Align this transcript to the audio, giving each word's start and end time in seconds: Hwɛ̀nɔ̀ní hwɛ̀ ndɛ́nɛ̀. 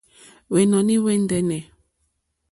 Hwɛ̀nɔ̀ní 0.51 0.95
hwɛ̀ 1.01 1.15
ndɛ́nɛ̀. 1.21 1.61